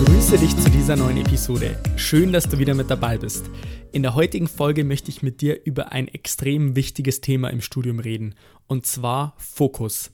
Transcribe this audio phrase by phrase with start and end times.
[0.00, 1.78] Ich grüße dich zu dieser neuen Episode.
[1.96, 3.50] Schön, dass du wieder mit dabei bist.
[3.92, 7.98] In der heutigen Folge möchte ich mit dir über ein extrem wichtiges Thema im Studium
[7.98, 8.34] reden,
[8.66, 10.10] und zwar Fokus.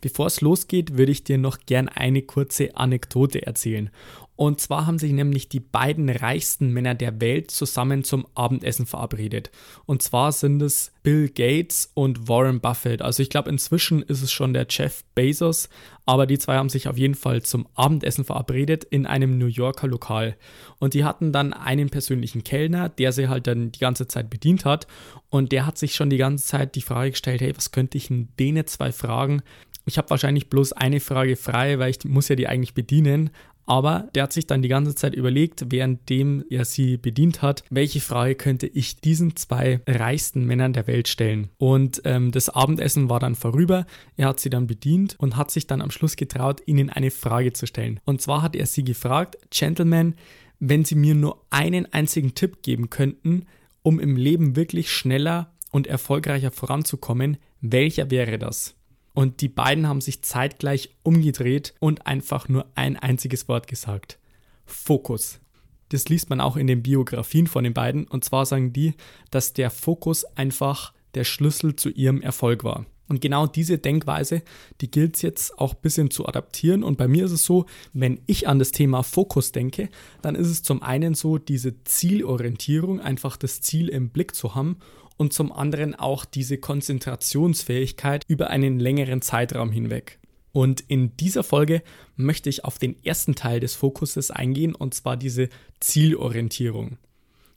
[0.00, 3.90] Bevor es losgeht, würde ich dir noch gern eine kurze Anekdote erzählen.
[4.38, 9.50] Und zwar haben sich nämlich die beiden reichsten Männer der Welt zusammen zum Abendessen verabredet.
[9.84, 13.02] Und zwar sind es Bill Gates und Warren Buffett.
[13.02, 15.68] Also ich glaube, inzwischen ist es schon der Jeff Bezos,
[16.06, 19.88] aber die zwei haben sich auf jeden Fall zum Abendessen verabredet in einem New Yorker
[19.88, 20.36] Lokal.
[20.78, 24.64] Und die hatten dann einen persönlichen Kellner, der sie halt dann die ganze Zeit bedient
[24.64, 24.86] hat.
[25.30, 28.06] Und der hat sich schon die ganze Zeit die Frage gestellt, hey, was könnte ich
[28.06, 29.42] denn denen zwei fragen?
[29.84, 33.30] Ich habe wahrscheinlich bloß eine Frage frei, weil ich muss ja die eigentlich bedienen.
[33.68, 38.00] Aber der hat sich dann die ganze Zeit überlegt, währenddem er sie bedient hat, welche
[38.00, 41.50] Frage könnte ich diesen zwei reichsten Männern der Welt stellen.
[41.58, 43.84] Und ähm, das Abendessen war dann vorüber.
[44.16, 47.52] Er hat sie dann bedient und hat sich dann am Schluss getraut, ihnen eine Frage
[47.52, 48.00] zu stellen.
[48.06, 50.14] Und zwar hat er sie gefragt, Gentlemen,
[50.60, 53.44] wenn Sie mir nur einen einzigen Tipp geben könnten,
[53.82, 58.77] um im Leben wirklich schneller und erfolgreicher voranzukommen, welcher wäre das?
[59.14, 64.18] Und die beiden haben sich zeitgleich umgedreht und einfach nur ein einziges Wort gesagt.
[64.64, 65.40] Fokus.
[65.88, 68.06] Das liest man auch in den Biografien von den beiden.
[68.06, 68.94] Und zwar sagen die,
[69.30, 72.86] dass der Fokus einfach der Schlüssel zu ihrem Erfolg war.
[73.08, 74.42] Und genau diese Denkweise,
[74.82, 76.84] die gilt es jetzt auch ein bisschen zu adaptieren.
[76.84, 77.64] Und bei mir ist es so,
[77.94, 79.88] wenn ich an das Thema Fokus denke,
[80.20, 84.76] dann ist es zum einen so, diese Zielorientierung, einfach das Ziel im Blick zu haben
[85.18, 90.18] und zum anderen auch diese Konzentrationsfähigkeit über einen längeren Zeitraum hinweg.
[90.52, 91.82] Und in dieser Folge
[92.16, 96.96] möchte ich auf den ersten Teil des Fokuses eingehen, und zwar diese Zielorientierung.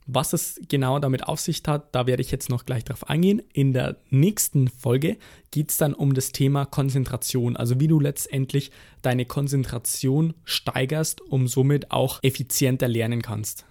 [0.06, 3.40] Was es genau damit auf sich hat, da werde ich jetzt noch gleich drauf eingehen.
[3.52, 5.16] In der nächsten Folge
[5.52, 11.46] geht es dann um das Thema Konzentration, also wie du letztendlich deine Konzentration steigerst, um
[11.46, 13.64] somit auch effizienter lernen kannst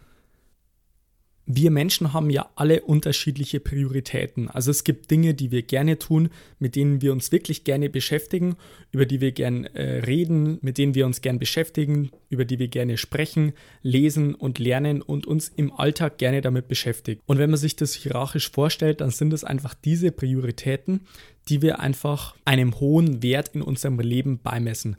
[1.56, 4.50] wir Menschen haben ja alle unterschiedliche Prioritäten.
[4.50, 6.30] Also es gibt Dinge, die wir gerne tun,
[6.60, 8.56] mit denen wir uns wirklich gerne beschäftigen,
[8.92, 12.68] über die wir gerne äh, reden, mit denen wir uns gerne beschäftigen, über die wir
[12.68, 17.22] gerne sprechen, lesen und lernen und uns im Alltag gerne damit beschäftigen.
[17.26, 21.02] Und wenn man sich das hierarchisch vorstellt, dann sind es einfach diese Prioritäten,
[21.50, 24.98] die wir einfach einem hohen Wert in unserem Leben beimessen.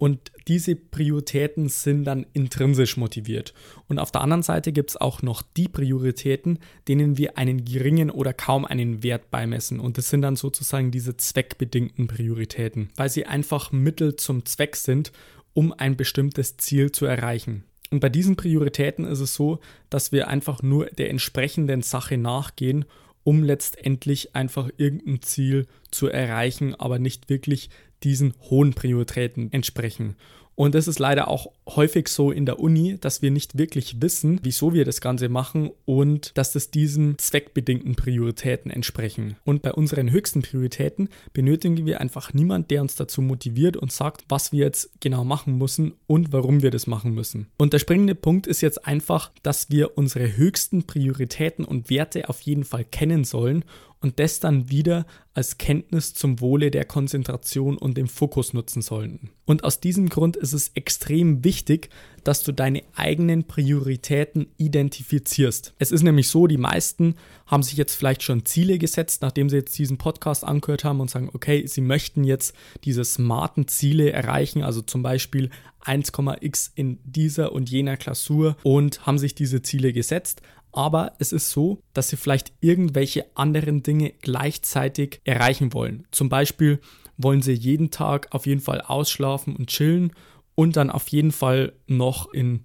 [0.00, 3.52] Und diese Prioritäten sind dann intrinsisch motiviert.
[3.86, 8.10] Und auf der anderen Seite gibt es auch noch die Prioritäten, denen wir einen geringen
[8.10, 9.78] oder kaum einen Wert beimessen.
[9.78, 15.12] Und das sind dann sozusagen diese zweckbedingten Prioritäten, weil sie einfach Mittel zum Zweck sind,
[15.52, 17.64] um ein bestimmtes Ziel zu erreichen.
[17.90, 19.58] Und bei diesen Prioritäten ist es so,
[19.90, 22.86] dass wir einfach nur der entsprechenden Sache nachgehen
[23.22, 27.68] um letztendlich einfach irgendein Ziel zu erreichen, aber nicht wirklich
[28.02, 30.16] diesen hohen Prioritäten entsprechen.
[30.54, 34.40] Und es ist leider auch häufig so in der Uni, dass wir nicht wirklich wissen,
[34.42, 39.36] wieso wir das Ganze machen und dass das diesen zweckbedingten Prioritäten entsprechen.
[39.44, 44.24] Und bei unseren höchsten Prioritäten benötigen wir einfach niemanden, der uns dazu motiviert und sagt,
[44.28, 47.48] was wir jetzt genau machen müssen und warum wir das machen müssen.
[47.58, 52.40] Und der springende Punkt ist jetzt einfach, dass wir unsere höchsten Prioritäten und Werte auf
[52.42, 53.64] jeden Fall kennen sollen
[54.00, 59.30] und das dann wieder als Kenntnis zum Wohle der Konzentration und dem Fokus nutzen sollten.
[59.44, 61.90] Und aus diesem Grund ist es extrem wichtig,
[62.24, 65.74] dass du deine eigenen Prioritäten identifizierst.
[65.78, 67.16] Es ist nämlich so, die meisten
[67.46, 71.10] haben sich jetzt vielleicht schon Ziele gesetzt, nachdem sie jetzt diesen Podcast angehört haben und
[71.10, 72.54] sagen, okay, sie möchten jetzt
[72.84, 75.50] diese smarten Ziele erreichen, also zum Beispiel
[75.84, 80.42] 1,x in dieser und jener Klausur und haben sich diese Ziele gesetzt.
[80.72, 86.06] Aber es ist so, dass sie vielleicht irgendwelche anderen Dinge gleichzeitig erreichen wollen.
[86.10, 86.80] Zum Beispiel
[87.16, 90.12] wollen sie jeden Tag auf jeden Fall ausschlafen und chillen
[90.60, 92.60] und dann auf jeden Fall noch in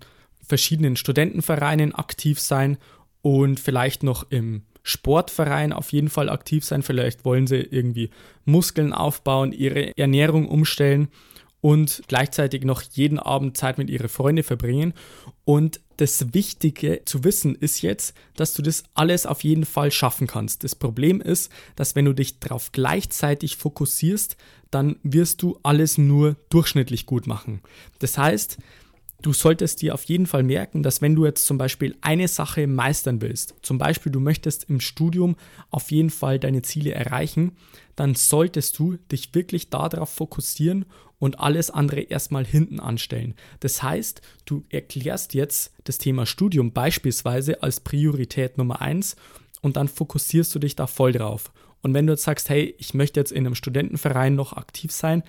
[0.46, 2.78] verschiedenen Studentenvereinen aktiv sein
[3.22, 6.84] und vielleicht noch im Sportverein auf jeden Fall aktiv sein.
[6.84, 8.10] Vielleicht wollen sie irgendwie
[8.44, 11.08] Muskeln aufbauen, ihre Ernährung umstellen
[11.62, 14.94] und gleichzeitig noch jeden Abend Zeit mit ihren Freunden verbringen.
[15.46, 20.28] Und das Wichtige zu wissen ist jetzt, dass du das alles auf jeden Fall schaffen
[20.28, 20.66] kannst.
[20.66, 24.36] Das Problem ist, dass wenn du dich darauf gleichzeitig fokussierst,
[24.76, 27.62] dann wirst du alles nur durchschnittlich gut machen.
[28.00, 28.58] Das heißt,
[29.22, 32.68] du solltest dir auf jeden Fall merken, dass wenn du jetzt zum Beispiel eine Sache
[32.68, 35.38] meistern willst, zum Beispiel du möchtest im Studium
[35.72, 37.54] auf jeden Fall deine Ziele erreichen,
[37.96, 40.86] dann solltest du dich wirklich darauf fokussieren
[41.20, 43.34] und alles andere erstmal hinten anstellen.
[43.62, 49.16] Das heißt, du erklärst jetzt das Thema Studium beispielsweise als Priorität Nummer eins
[49.62, 51.54] und dann fokussierst du dich da voll drauf.
[51.86, 55.22] Und wenn du jetzt sagst, hey, ich möchte jetzt in einem Studentenverein noch aktiv sein,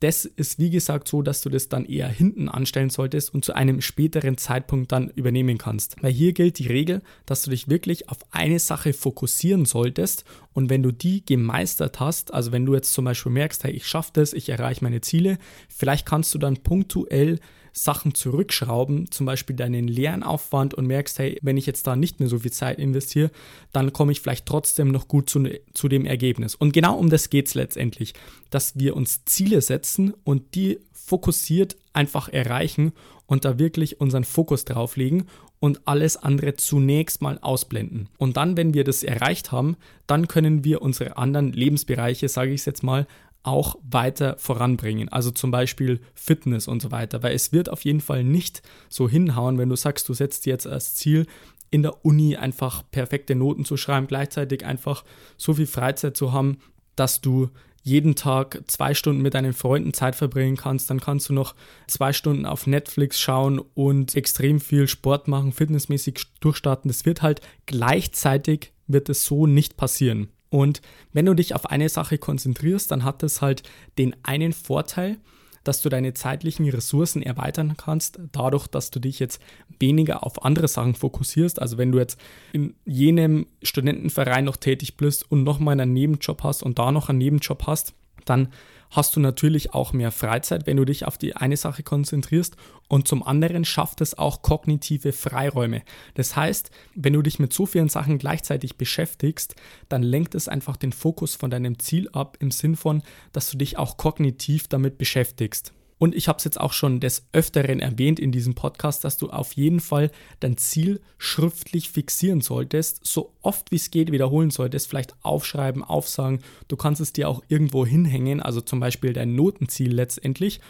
[0.00, 3.54] das ist wie gesagt so, dass du das dann eher hinten anstellen solltest und zu
[3.54, 5.94] einem späteren Zeitpunkt dann übernehmen kannst.
[6.02, 10.70] Weil hier gilt die Regel, dass du dich wirklich auf eine Sache fokussieren solltest und
[10.70, 14.10] wenn du die gemeistert hast, also wenn du jetzt zum Beispiel merkst, hey, ich schaffe
[14.14, 15.38] das, ich erreiche meine Ziele,
[15.68, 17.38] vielleicht kannst du dann punktuell
[17.72, 22.28] Sachen zurückschrauben, zum Beispiel deinen Lernaufwand und merkst, hey, wenn ich jetzt da nicht mehr
[22.28, 23.30] so viel Zeit investiere,
[23.72, 26.54] dann komme ich vielleicht trotzdem noch gut zu, zu dem Ergebnis.
[26.54, 28.14] Und genau um das geht es letztendlich,
[28.50, 32.92] dass wir uns Ziele setzen und die fokussiert einfach erreichen
[33.26, 35.26] und da wirklich unseren Fokus drauf legen
[35.58, 38.08] und alles andere zunächst mal ausblenden.
[38.18, 39.76] Und dann, wenn wir das erreicht haben,
[40.06, 43.06] dann können wir unsere anderen Lebensbereiche, sage ich es jetzt mal,
[43.42, 45.08] auch weiter voranbringen.
[45.08, 47.22] Also zum Beispiel Fitness und so weiter.
[47.22, 50.66] Weil es wird auf jeden Fall nicht so hinhauen, wenn du sagst, du setzt jetzt
[50.66, 51.26] als Ziel,
[51.70, 55.04] in der Uni einfach perfekte Noten zu schreiben, gleichzeitig einfach
[55.38, 56.58] so viel Freizeit zu haben,
[56.96, 57.48] dass du
[57.82, 61.54] jeden Tag zwei Stunden mit deinen Freunden Zeit verbringen kannst, dann kannst du noch
[61.88, 66.88] zwei Stunden auf Netflix schauen und extrem viel Sport machen, fitnessmäßig durchstarten.
[66.88, 70.28] Das wird halt gleichzeitig wird es so nicht passieren.
[70.52, 70.82] Und
[71.14, 73.62] wenn du dich auf eine Sache konzentrierst, dann hat das halt
[73.96, 75.16] den einen Vorteil,
[75.64, 79.40] dass du deine zeitlichen Ressourcen erweitern kannst, dadurch, dass du dich jetzt
[79.78, 81.58] weniger auf andere Sachen fokussierst.
[81.58, 82.20] Also wenn du jetzt
[82.52, 87.18] in jenem Studentenverein noch tätig bist und nochmal einen Nebenjob hast und da noch einen
[87.18, 87.94] Nebenjob hast,
[88.26, 88.48] dann
[88.92, 92.56] hast du natürlich auch mehr Freizeit, wenn du dich auf die eine Sache konzentrierst
[92.88, 95.82] und zum anderen schafft es auch kognitive Freiräume.
[96.14, 99.56] Das heißt, wenn du dich mit so vielen Sachen gleichzeitig beschäftigst,
[99.88, 103.02] dann lenkt es einfach den Fokus von deinem Ziel ab im Sinn von,
[103.32, 105.72] dass du dich auch kognitiv damit beschäftigst.
[106.02, 109.30] Und ich habe es jetzt auch schon des Öfteren erwähnt in diesem Podcast, dass du
[109.30, 110.10] auf jeden Fall
[110.40, 116.40] dein Ziel schriftlich fixieren solltest, so oft wie es geht wiederholen solltest, vielleicht aufschreiben, aufsagen.
[116.66, 120.60] Du kannst es dir auch irgendwo hinhängen, also zum Beispiel dein Notenziel letztendlich.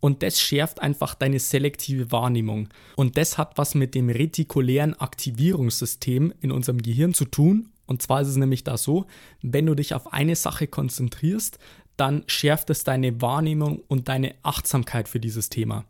[0.00, 2.68] Und das schärft einfach deine selektive Wahrnehmung.
[2.94, 7.70] Und das hat was mit dem retikulären Aktivierungssystem in unserem Gehirn zu tun.
[7.86, 9.06] Und zwar ist es nämlich da so,
[9.42, 11.58] wenn du dich auf eine Sache konzentrierst,
[11.96, 15.84] dann schärft es deine Wahrnehmung und deine Achtsamkeit für dieses Thema.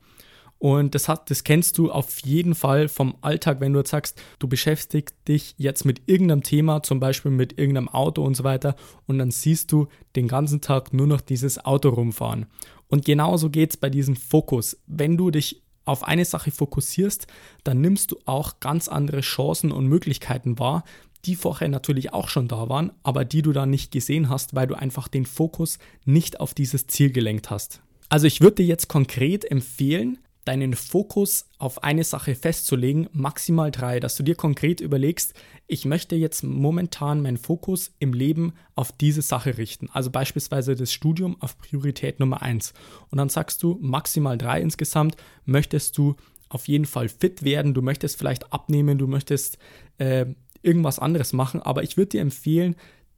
[0.59, 4.19] Und das, hat, das kennst du auf jeden Fall vom Alltag, wenn du jetzt sagst,
[4.39, 8.75] du beschäftigst dich jetzt mit irgendeinem Thema, zum Beispiel mit irgendeinem Auto und so weiter,
[9.06, 12.47] und dann siehst du den ganzen Tag nur noch dieses Auto rumfahren.
[12.89, 14.79] Und genauso geht es bei diesem Fokus.
[14.87, 17.27] Wenn du dich auf eine Sache fokussierst,
[17.62, 20.85] dann nimmst du auch ganz andere Chancen und Möglichkeiten wahr,
[21.26, 24.67] die vorher natürlich auch schon da waren, aber die du dann nicht gesehen hast, weil
[24.67, 27.81] du einfach den Fokus nicht auf dieses Ziel gelenkt hast.
[28.09, 33.99] Also ich würde dir jetzt konkret empfehlen, deinen Fokus auf eine Sache festzulegen, maximal drei,
[34.00, 35.35] dass du dir konkret überlegst,
[35.67, 39.88] ich möchte jetzt momentan meinen Fokus im Leben auf diese Sache richten.
[39.93, 42.75] Also beispielsweise das Studium auf Priorität Nummer eins.
[43.11, 45.17] Und dann sagst du maximal drei insgesamt,
[45.47, 46.17] möchtest du
[46.50, 49.59] auf jeden Fall fit werden, du möchtest vielleicht abnehmen, du möchtest
[49.99, 50.26] äh,
[50.64, 52.76] irgendwas anderes machen, aber ich würde dir empfehlen,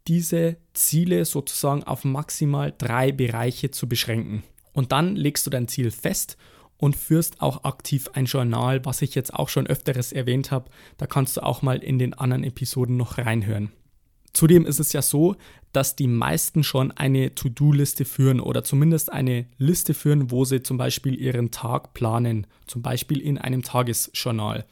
[0.08, 4.42] diese Ziele sozusagen auf maximal drei Bereiche zu beschränken.
[4.72, 6.36] Und dann legst du dein Ziel fest
[6.78, 10.70] und führst auch aktiv ein Journal, was ich jetzt auch schon öfteres erwähnt habe.
[10.98, 13.72] Da kannst du auch mal in den anderen Episoden noch reinhören.
[14.32, 15.36] Zudem ist es ja so,
[15.72, 20.76] dass die meisten schon eine To-Do-Liste führen oder zumindest eine Liste führen, wo sie zum
[20.76, 24.66] Beispiel ihren Tag planen, zum Beispiel in einem Tagesjournal.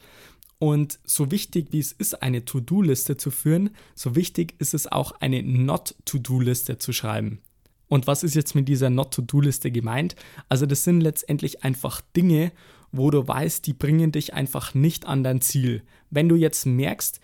[0.57, 5.11] Und so wichtig wie es ist, eine To-Do-Liste zu führen, so wichtig ist es auch,
[5.19, 7.41] eine Not-To-Do-Liste zu schreiben.
[7.87, 10.15] Und was ist jetzt mit dieser Not-To-Do-Liste gemeint?
[10.49, 12.51] Also das sind letztendlich einfach Dinge,
[12.91, 15.83] wo du weißt, die bringen dich einfach nicht an dein Ziel.
[16.09, 17.19] Wenn du jetzt merkst,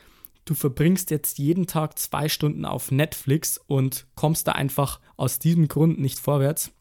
[0.46, 5.68] du verbringst jetzt jeden Tag zwei Stunden auf Netflix und kommst da einfach aus diesem
[5.68, 6.72] Grund nicht vorwärts,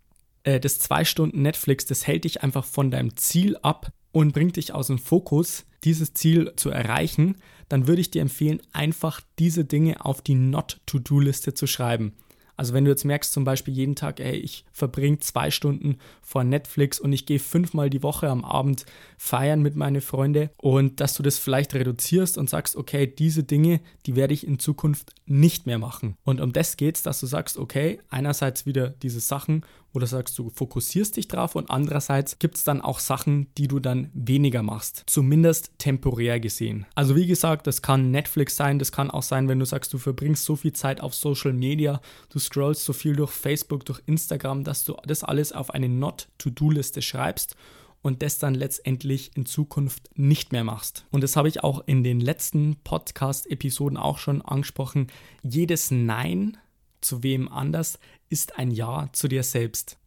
[0.42, 4.56] äh, das zwei Stunden Netflix, das hält dich einfach von deinem Ziel ab und bringt
[4.56, 7.36] dich aus dem Fokus, dieses Ziel zu erreichen,
[7.68, 12.14] dann würde ich dir empfehlen, einfach diese Dinge auf die Not-To-Do-Liste zu schreiben.
[12.60, 16.44] Also wenn du jetzt merkst zum Beispiel jeden Tag, ey, ich verbringe zwei Stunden vor
[16.44, 18.84] Netflix und ich gehe fünfmal die Woche am Abend
[19.16, 23.80] feiern mit meinen Freunden und dass du das vielleicht reduzierst und sagst, okay, diese Dinge,
[24.04, 26.18] die werde ich in Zukunft nicht mehr machen.
[26.22, 29.64] Und um das geht es, dass du sagst, okay, einerseits wieder diese Sachen,
[29.98, 33.80] du sagst, du fokussierst dich drauf und andererseits gibt es dann auch Sachen, die du
[33.80, 35.04] dann weniger machst.
[35.06, 36.86] Zumindest temporär gesehen.
[36.94, 39.98] Also wie gesagt, das kann Netflix sein, das kann auch sein, wenn du sagst, du
[39.98, 44.64] verbringst so viel Zeit auf Social Media, du scrollst so viel durch Facebook, durch Instagram,
[44.64, 47.56] dass du das alles auf eine Not-to-Do-Liste schreibst
[48.02, 51.06] und das dann letztendlich in Zukunft nicht mehr machst.
[51.10, 55.08] Und das habe ich auch in den letzten Podcast-Episoden auch schon angesprochen.
[55.42, 56.56] Jedes Nein
[57.00, 59.98] zu wem anders ist ein Ja zu dir selbst.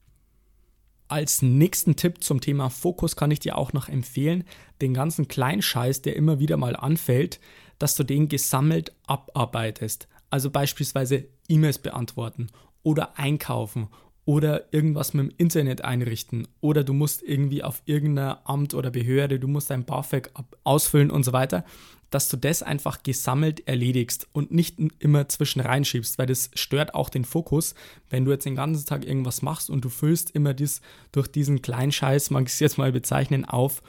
[1.08, 4.46] Als nächsten Tipp zum Thema Fokus kann ich dir auch noch empfehlen,
[4.82, 7.40] den ganzen Kleinscheiß, der immer wieder mal anfällt,
[7.78, 10.08] dass du den gesammelt abarbeitest.
[10.30, 12.48] Also beispielsweise E-Mails beantworten
[12.82, 13.90] oder einkaufen
[14.26, 19.40] oder irgendwas mit dem Internet einrichten oder du musst irgendwie auf irgendein Amt oder Behörde,
[19.40, 20.32] du musst dein BAföG
[20.64, 21.66] ausfüllen und so weiter,
[22.14, 27.10] dass du das einfach gesammelt erledigst und nicht immer zwischen reinschiebst, weil das stört auch
[27.10, 27.74] den Fokus,
[28.10, 31.64] wenn du jetzt den ganzen Tag irgendwas machst und du füllst immer dies durch diesen
[31.64, 33.82] kleinen Scheiß, mag ich es jetzt mal bezeichnen, auf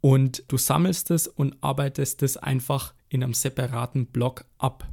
[0.00, 4.88] und du sammelst es und arbeitest es einfach in einem separaten Block ab.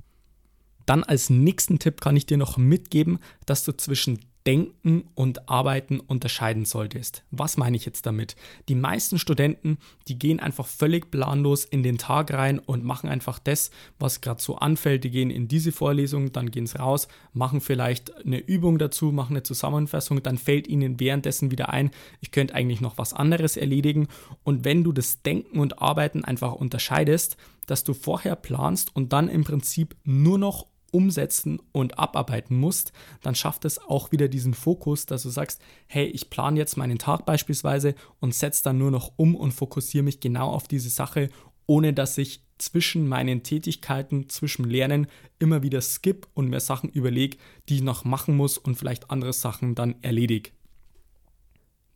[0.85, 5.99] Dann als nächsten Tipp kann ich dir noch mitgeben, dass du zwischen Denken und Arbeiten
[5.99, 7.23] unterscheiden solltest.
[7.31, 8.35] Was meine ich jetzt damit?
[8.69, 13.39] Die meisten Studenten, die gehen einfach völlig planlos in den Tag rein und machen einfach
[13.39, 15.03] das, was gerade so anfällt.
[15.03, 19.33] Die gehen in diese Vorlesung, dann gehen sie raus, machen vielleicht eine Übung dazu, machen
[19.33, 21.89] eine Zusammenfassung, dann fällt ihnen währenddessen wieder ein,
[22.21, 24.07] ich könnte eigentlich noch was anderes erledigen.
[24.43, 29.27] Und wenn du das Denken und Arbeiten einfach unterscheidest, dass du vorher planst und dann
[29.27, 35.05] im Prinzip nur noch umsetzen und abarbeiten musst, dann schafft es auch wieder diesen Fokus,
[35.05, 39.11] dass du sagst, hey, ich plane jetzt meinen Tag beispielsweise und setze dann nur noch
[39.17, 41.29] um und fokussiere mich genau auf diese Sache,
[41.67, 47.37] ohne dass ich zwischen meinen Tätigkeiten, zwischen Lernen immer wieder skip und mir Sachen überlege,
[47.67, 50.51] die ich noch machen muss und vielleicht andere Sachen dann erledige.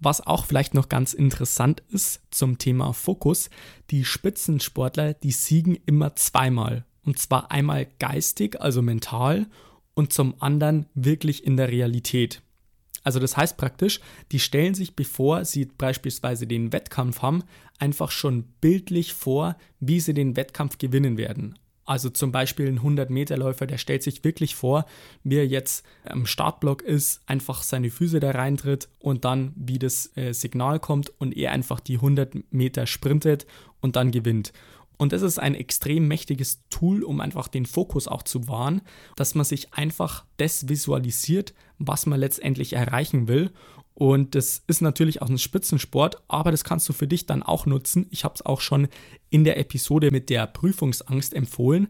[0.02, 3.50] Was auch vielleicht noch ganz interessant ist zum Thema Fokus,
[3.92, 6.86] die Spitzensportler, die siegen immer zweimal.
[7.06, 9.48] Und zwar einmal geistig, also mental,
[9.94, 12.42] und zum anderen wirklich in der Realität.
[13.04, 14.00] Also das heißt praktisch,
[14.32, 17.44] die stellen sich, bevor sie beispielsweise den Wettkampf haben,
[17.80, 21.58] einfach schon bildlich vor, wie sie den Wettkampf gewinnen werden.
[21.86, 24.86] Also zum Beispiel ein 100-Meter-Läufer, der stellt sich wirklich vor,
[25.24, 30.16] wie er jetzt am Startblock ist, einfach seine Füße da reintritt und dann, wie das
[30.16, 33.48] äh, Signal kommt und er einfach die 100 Meter sprintet
[33.82, 34.54] und dann gewinnt.
[35.00, 38.82] Und das ist ein extrem mächtiges Tool, um einfach den Fokus auch zu wahren,
[39.16, 43.52] dass man sich einfach das visualisiert, was man letztendlich erreichen will.
[44.00, 47.66] Und das ist natürlich auch ein Spitzensport, aber das kannst du für dich dann auch
[47.66, 48.08] nutzen.
[48.12, 48.88] Ich habe es auch schon
[49.30, 51.90] in der Episode mit der Prüfungsangst empfohlen,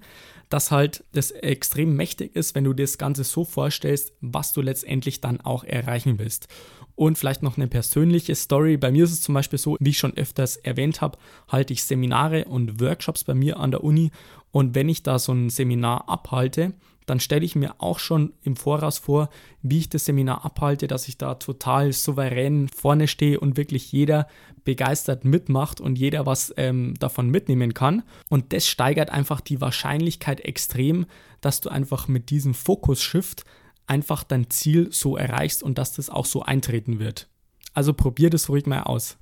[0.49, 4.61] dass halt das extrem mächtig ist, wenn du dir das Ganze so vorstellst, was du
[4.61, 6.47] letztendlich dann auch erreichen willst.
[6.95, 8.77] Und vielleicht noch eine persönliche Story.
[8.77, 11.83] Bei mir ist es zum Beispiel so, wie ich schon öfters erwähnt habe, halte ich
[11.83, 14.09] Seminare und Workshops bei mir an der Uni.
[14.49, 16.73] Und wenn ich da so ein Seminar abhalte,
[17.09, 19.29] dann stelle ich mir auch schon im Voraus vor,
[19.61, 24.27] wie ich das Seminar abhalte, dass ich da total souverän vorne stehe und wirklich jeder
[24.63, 28.03] begeistert mitmacht und jeder was ähm, davon mitnehmen kann.
[28.29, 31.05] Und das steigert einfach die Wahrscheinlichkeit extrem,
[31.41, 33.43] dass du einfach mit diesem Fokus-Shift
[33.87, 37.27] einfach dein Ziel so erreichst und dass das auch so eintreten wird.
[37.73, 39.17] Also probier das ruhig mal aus.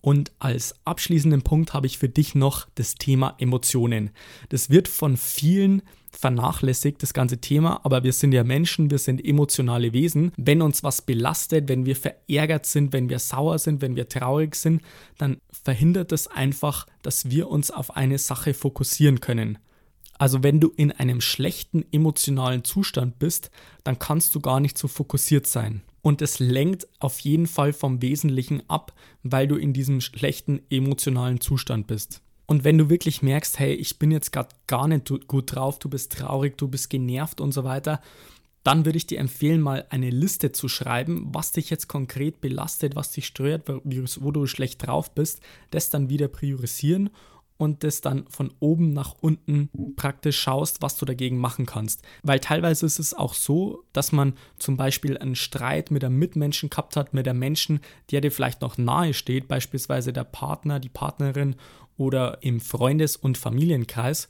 [0.00, 4.10] Und als abschließenden Punkt habe ich für dich noch das Thema Emotionen.
[4.48, 9.24] Das wird von vielen vernachlässigt, das ganze Thema, aber wir sind ja Menschen, wir sind
[9.24, 10.32] emotionale Wesen.
[10.36, 14.54] Wenn uns was belastet, wenn wir verärgert sind, wenn wir sauer sind, wenn wir traurig
[14.54, 14.82] sind,
[15.18, 19.58] dann verhindert es einfach, dass wir uns auf eine Sache fokussieren können.
[20.18, 23.50] Also wenn du in einem schlechten emotionalen Zustand bist,
[23.84, 25.82] dann kannst du gar nicht so fokussiert sein.
[26.02, 31.40] Und es lenkt auf jeden Fall vom Wesentlichen ab, weil du in diesem schlechten emotionalen
[31.40, 32.22] Zustand bist.
[32.46, 35.90] Und wenn du wirklich merkst, hey, ich bin jetzt gerade gar nicht gut drauf, du
[35.90, 38.00] bist traurig, du bist genervt und so weiter,
[38.64, 42.96] dann würde ich dir empfehlen, mal eine Liste zu schreiben, was dich jetzt konkret belastet,
[42.96, 45.40] was dich stört, wo du schlecht drauf bist,
[45.70, 47.10] das dann wieder priorisieren
[47.58, 52.02] und das dann von oben nach unten praktisch schaust, was du dagegen machen kannst.
[52.22, 56.70] Weil teilweise ist es auch so, dass man zum Beispiel einen Streit mit einem Mitmenschen
[56.70, 60.88] gehabt hat, mit einem Menschen, der dir vielleicht noch nahe steht, beispielsweise der Partner, die
[60.88, 61.56] Partnerin
[61.96, 64.28] oder im Freundes- und Familienkreis.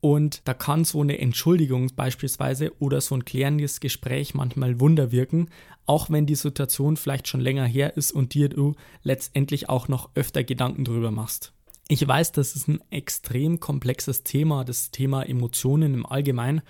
[0.00, 5.48] Und da kann so eine Entschuldigung beispielsweise oder so ein klärendes Gespräch manchmal Wunder wirken,
[5.86, 10.10] auch wenn die Situation vielleicht schon länger her ist und dir du letztendlich auch noch
[10.14, 11.52] öfter Gedanken drüber machst.
[11.90, 16.60] Ich weiß, das ist ein extrem komplexes Thema, das Thema Emotionen im Allgemeinen,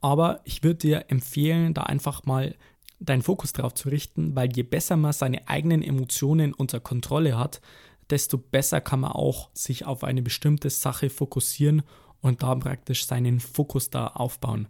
[0.00, 2.56] aber ich würde dir empfehlen, da einfach mal
[2.98, 7.60] deinen Fokus darauf zu richten, weil je besser man seine eigenen Emotionen unter Kontrolle hat,
[8.10, 11.82] desto besser kann man auch sich auf eine bestimmte Sache fokussieren
[12.20, 14.66] und da praktisch seinen Fokus da aufbauen.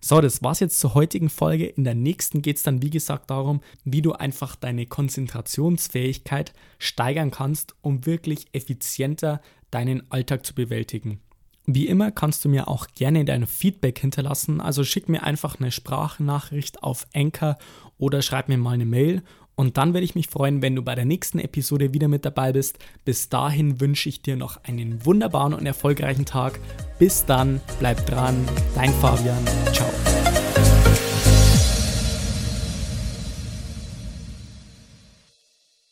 [0.00, 1.66] So, das war's jetzt zur heutigen Folge.
[1.66, 7.30] In der nächsten geht es dann, wie gesagt, darum, wie du einfach deine Konzentrationsfähigkeit steigern
[7.30, 9.40] kannst, um wirklich effizienter
[9.70, 11.20] deinen Alltag zu bewältigen.
[11.66, 15.70] Wie immer kannst du mir auch gerne dein Feedback hinterlassen, also schick mir einfach eine
[15.70, 17.58] Sprachnachricht auf Anchor
[17.98, 19.22] oder schreib mir mal eine Mail
[19.58, 22.52] und dann würde ich mich freuen, wenn du bei der nächsten Episode wieder mit dabei
[22.52, 22.78] bist.
[23.04, 26.60] Bis dahin wünsche ich dir noch einen wunderbaren und erfolgreichen Tag.
[27.00, 28.36] Bis dann, bleib dran,
[28.76, 30.17] dein Fabian, ciao.